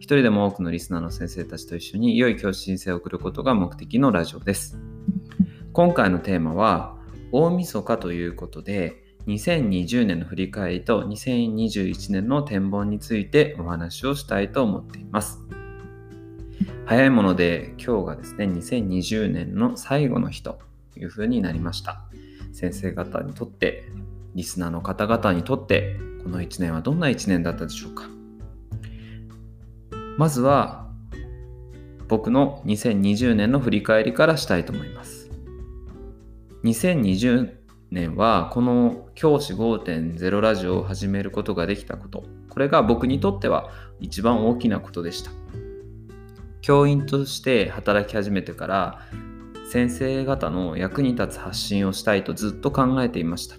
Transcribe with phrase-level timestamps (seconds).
[0.00, 4.78] 一人でも多くのリスナーの先生たちと一緒に良い教師人生を送ることが目的のラジオです。
[5.74, 6.96] 今回のテーマは
[7.32, 15.38] 大晦日ということで2020年の振り返りと2021年の展望についてお話をしたいと思っています。
[16.86, 20.60] 早いもので今日がですね2020年の最後の日と
[20.96, 22.00] いうふうになりました。
[22.52, 23.84] 先生方にとって
[24.34, 28.19] リスナーの方々にとってこの1年はどんな1年だったでしょうか
[30.20, 30.86] まずは
[32.06, 35.30] 僕の2020年の振り返りからしたいと思います。
[36.62, 37.54] 2020
[37.90, 45.30] 年はこの教師5.0ラジオを始めることができたこと、これが僕にとっては一番大きなことでした。
[46.60, 49.00] 教員として働き始めてから
[49.70, 53.56] 先生方の役に立つ発信をしたいとずっと考えていました。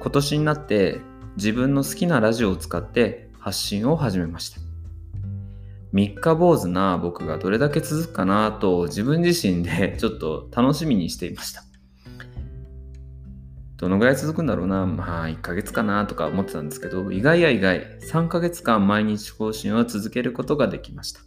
[0.00, 1.02] 今年になって
[1.36, 4.63] 自分の好きなラジオを使って発信を始めました。
[5.94, 11.62] 三日坊主な僕がどれだけ続くかなと自分自身で ちょっと楽しみにしていました。
[13.76, 14.86] どのぐらい続くんだろうな？
[14.86, 21.20] まあ1ヶ月かなとか思ってたんですけど意外や意外3ヶ月間毎日更新を続けることができました。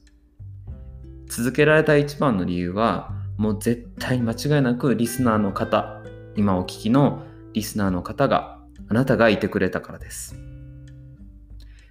[1.27, 6.01] 続けられた一番の理由はもう絶対間違いなくリスナーの方
[6.35, 8.59] 今お聞きのリスナーの方が
[8.89, 10.56] あなたがいてくれたからです。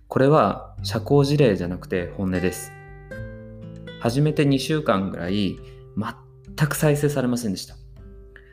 [0.09, 2.73] これは社交辞令じゃなくて本音です。
[4.01, 5.57] 始めて2週間ぐらい
[6.57, 7.75] 全く再生されませんでした。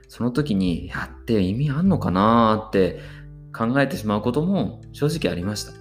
[0.08, 3.00] その時にやって意味あんのかなーって
[3.56, 5.74] 考えてしまうことも正直ありました。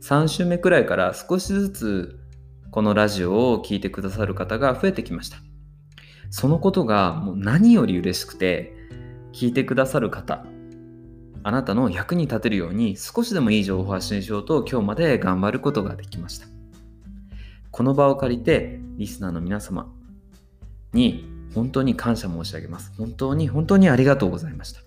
[0.00, 2.20] 3週目くらいから少しずつ
[2.70, 5.38] このラジオを聴いてくださる方が増えてきました。
[6.30, 8.72] そのことがもう何より嬉しくて
[9.32, 10.46] 聞いてくださる方
[11.44, 16.46] あなたの役に立てるように少しでもいい情報を発信しようと今日まで頑張ることができました。
[17.70, 19.90] この場を借りてリスナーの皆様
[20.92, 22.92] に本当に感謝申し上げます。
[22.96, 24.80] 本当に本当にありがとうございました。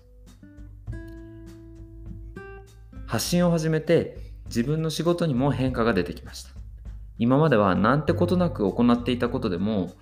[3.06, 6.50] 発信を始めて自分の仕事にも変化が出てきました。
[7.18, 9.92] 今まではなんてことなく行っていたことでも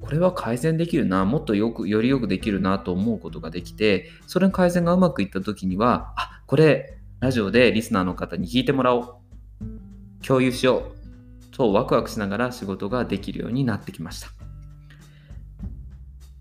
[0.00, 9.14] これは改善できるな、もっとよく、よりよくできるなと思うことができて、それの改善がうまくいった時には、あ、これ、ラジオでリスナーの方に聞いてもらおう。
[10.26, 11.00] 共有しよう。
[11.50, 14.28] とワクワクしながら仕事ができるようになってきました。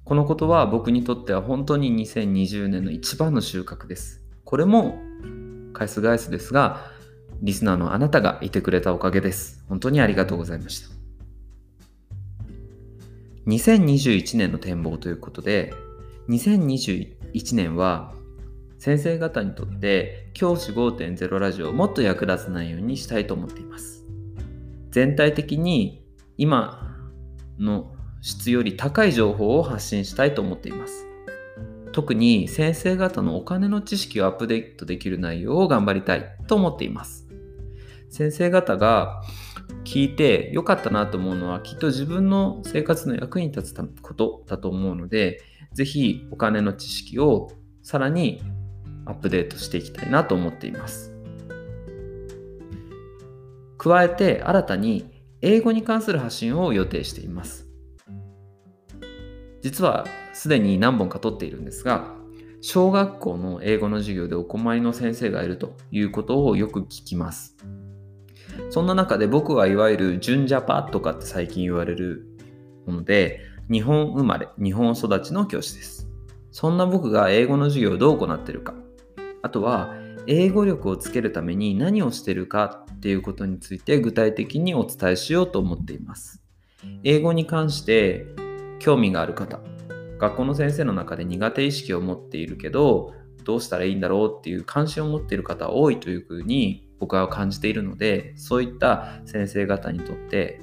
[0.06, 4.24] このことは僕にとっては本当に2020年の一番の収穫です。
[4.46, 4.98] これも
[5.74, 6.92] 返す返すですが、
[7.42, 9.66] リスナーのあなたがいてくれたおかげです。
[9.68, 10.99] 本当にありがとうございました。
[13.50, 15.74] 2021年の展望ということで
[16.30, 18.14] 2021年は
[18.78, 24.06] 先生方にとって教師5.0ラジオをもっと役立つ内容にしたいと思っています。
[24.92, 26.06] 全体的に
[26.38, 26.96] 今
[27.60, 31.06] の質より高い情報を発信したいと思っています。
[31.92, 37.28] 特に先生方のお金の知識をアップデートできる内容を頑張りたいと思っています。
[38.10, 39.24] 先生方が
[39.90, 45.42] 聞いて良かったなと思うのはきっと自分の生活の役に立つことだと思うので
[45.74, 47.50] ぜひお金の知識を
[47.82, 48.40] さらに
[49.08, 51.12] アップデートしていきたいなと思っています。
[53.80, 55.10] 加えて新たに
[55.42, 57.68] 英語に関する発信を予定しています。
[59.64, 62.14] 実はすでに何本か取っているんですが
[62.62, 67.58] 小学校の英語の授業でお困りの先生がいるということをよく聞きます。
[68.70, 72.26] そんな中で僕はいわゆる純ジャパとかって最近言われる
[72.86, 73.42] もので、
[73.72, 76.10] 日本生まれ、日本育ちの教師です。
[76.52, 78.74] そんな僕が英語の授業をどう行ってるか、
[79.42, 79.94] あとは
[80.28, 86.42] 英語力をつけるために何をしてるかっていうことについて具体的にお伝えしようと思っています。
[87.04, 88.26] 英語に関して
[88.80, 89.60] 興味がある方、
[90.18, 93.14] 学校の先生の中で苦手意識を持っているけど、
[93.44, 100.62] どうしたらいいんだろうっていう関心を持っている方多いというふうに僕は感じているのでそういった先生方にとって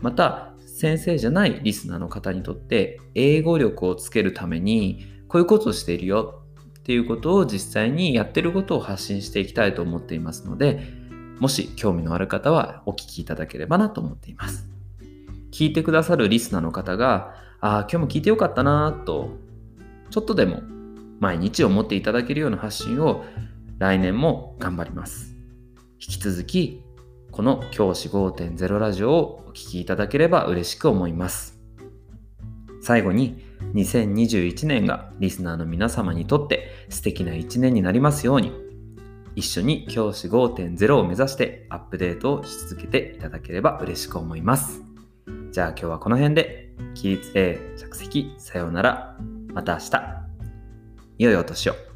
[0.00, 6.42] また先生じゃないリスナーの方にとって英語力をつけるためにこういうことをしているよ
[6.78, 10.80] っていうことを実際にやってることを発信していきたいと思っていますので
[11.40, 14.68] もし興味のある方はお聞きいただければなと思っています
[15.50, 19.30] 聞いてくださるリスナーの方が、ああ、今日も聞いてよかったなと、
[20.10, 20.62] ちょっとでも
[21.20, 23.24] 毎日思っていただけるような発信を
[23.78, 25.37] 来年も頑張ります。
[26.00, 26.84] 引き続き、
[27.32, 31.58] この教師5.0ラジオをお聴きいただければ嬉しく思います。
[32.80, 38.52] 最後に、2021年がリスナーの皆様にとって素敵な一年になりますように、
[39.34, 44.82] 一緒に教師5.0を目指してアップデートをし続けていただければ嬉しく思います。
[45.50, 49.18] じゃあ今日はこの辺で、起立で着席、さようなら、
[49.52, 50.02] また明日。
[51.18, 51.87] 良いお年を。